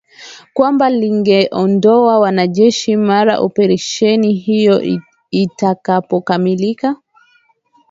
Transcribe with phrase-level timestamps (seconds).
[0.53, 4.99] kwamba lingeondoa wanajeshi mara operesheni hiyo
[5.31, 6.95] itakapokamilika